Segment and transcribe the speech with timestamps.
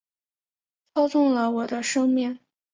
[0.95, 2.39] 操纵了我的生命